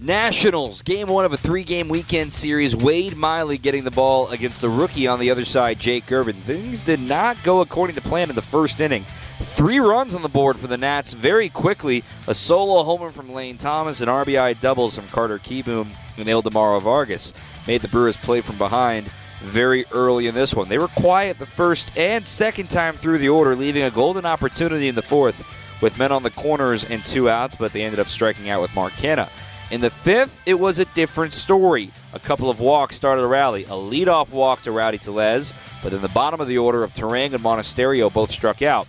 [0.00, 2.76] Nationals, game one of a three game weekend series.
[2.76, 6.36] Wade Miley getting the ball against the rookie on the other side, Jake Irvin.
[6.42, 9.04] Things did not go according to plan in the first inning.
[9.40, 12.04] Three runs on the board for the Nats very quickly.
[12.28, 17.34] A solo homer from Lane Thomas and RBI doubles from Carter Kieboom and Ildemaro Vargas
[17.66, 19.10] made the Brewers play from behind
[19.42, 20.68] very early in this one.
[20.68, 24.86] They were quiet the first and second time through the order, leaving a golden opportunity
[24.86, 25.42] in the fourth
[25.82, 28.72] with men on the corners and two outs, but they ended up striking out with
[28.76, 29.28] Mark Canha.
[29.70, 31.90] In the fifth, it was a different story.
[32.14, 33.64] A couple of walks started a rally.
[33.64, 37.34] A leadoff walk to Rowdy Tellez, but in the bottom of the order of Turang
[37.34, 38.88] and Monasterio both struck out.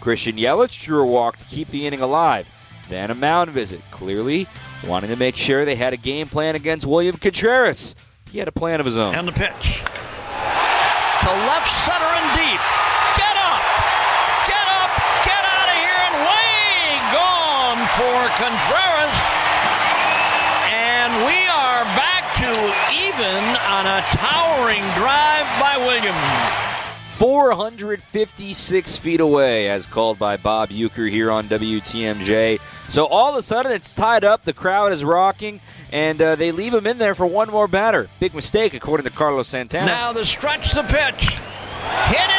[0.00, 2.50] Christian Yelich drew a walk to keep the inning alive.
[2.90, 4.46] Then a mound visit, clearly
[4.86, 7.94] wanting to make sure they had a game plan against William Contreras.
[8.30, 9.14] He had a plan of his own.
[9.14, 9.80] And the pitch.
[11.20, 12.60] To left center and deep.
[13.16, 13.60] Get up!
[14.44, 14.92] Get up!
[15.24, 18.87] Get out of here and way gone for Contreras.
[23.88, 26.14] A towering drive by Williams.
[27.16, 32.60] 456 feet away, as called by Bob Uecker here on WTMJ.
[32.90, 34.44] So all of a sudden it's tied up.
[34.44, 38.10] The crowd is rocking, and uh, they leave him in there for one more batter.
[38.20, 39.86] Big mistake, according to Carlos Santana.
[39.86, 41.38] Now the stretch, the pitch.
[42.08, 42.37] Hit in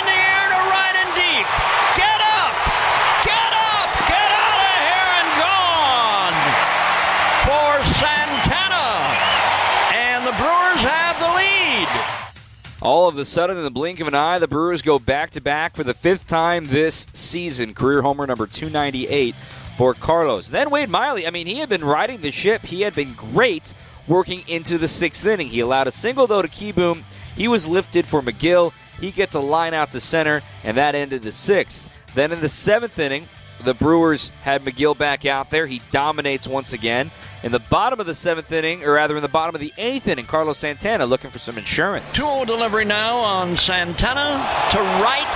[12.82, 15.42] All of a sudden, in the blink of an eye, the Brewers go back to
[15.42, 17.74] back for the fifth time this season.
[17.74, 19.36] Career homer number 298
[19.76, 20.50] for Carlos.
[20.50, 22.62] Then Wade Miley, I mean, he had been riding the ship.
[22.62, 23.74] He had been great
[24.08, 25.50] working into the sixth inning.
[25.50, 27.04] He allowed a single, though, to Kieboom.
[27.36, 28.72] He was lifted for Megill.
[29.02, 31.90] He gets a line out to center, and that ended the sixth.
[32.16, 33.28] Then in the seventh inning,
[33.62, 35.68] the Brewers had Megill back out there.
[35.68, 37.12] He dominates once again.
[37.42, 40.10] In the bottom of the seventh inning, or rather in the bottom of the eighth
[40.10, 42.14] inning, Carlos Santana looking for some insurance.
[42.14, 45.30] 2 0 delivery now on Santana to right,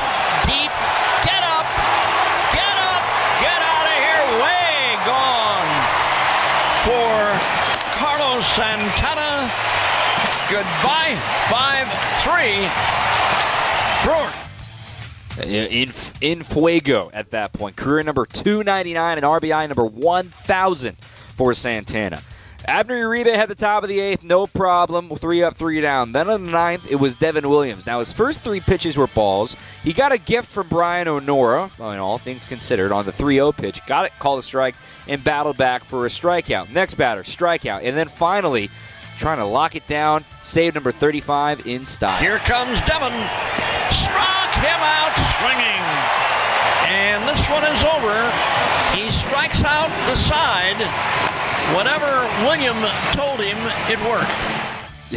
[0.44, 0.72] deep.
[1.24, 1.64] Get up!
[2.52, 3.04] Get up!
[3.40, 4.24] Get out of here!
[4.44, 5.72] Way gone
[6.84, 7.16] for
[7.96, 9.50] Carlos Santana.
[10.52, 11.16] Goodbye.
[11.48, 11.88] 5
[12.24, 12.68] 3.
[14.04, 14.44] Brewer.
[15.40, 17.78] Uh, in in fuego at that point.
[17.78, 20.98] Career number 299 and RBI number 1000
[21.34, 22.22] for Santana.
[22.66, 25.10] Abner Uribe had the top of the eighth, no problem.
[25.10, 26.14] Three up, three down.
[26.14, 27.86] Then on the ninth, it was Devin Williams.
[27.86, 29.58] Now, his first three pitches were balls.
[29.84, 33.52] He got a gift from Brian O'Nora, in all things considered, on the 3 0
[33.52, 33.86] pitch.
[33.86, 34.76] Got it, called a strike,
[35.10, 36.70] and battled back for a strikeout.
[36.72, 37.84] Next batter, strikeout.
[37.84, 38.70] And then finally,
[39.18, 42.20] trying to lock it down, save number 35 in style.
[42.22, 43.12] Here comes Devin.
[43.92, 45.84] Struck him out swinging.
[46.88, 48.32] And this one is over.
[48.96, 51.23] He strikes out the side.
[51.74, 52.06] Whatever
[52.46, 52.76] William
[53.14, 53.58] told him,
[53.90, 54.32] it worked.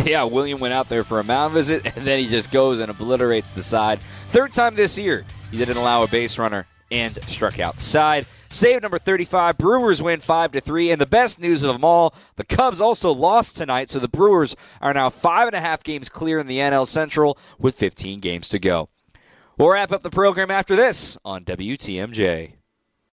[0.07, 2.91] Yeah, William went out there for a mound visit, and then he just goes and
[2.91, 3.99] obliterates the side.
[4.29, 8.27] Third time this year, he didn't allow a base runner and struck out the side.
[8.49, 9.59] Save number 35.
[9.59, 10.91] Brewers win 5 to 3.
[10.91, 14.57] And the best news of them all, the Cubs also lost tonight, so the Brewers
[14.81, 18.49] are now five and a half games clear in the NL Central with 15 games
[18.51, 18.89] to go.
[19.59, 22.56] We'll wrap up the program after this on WTMJ.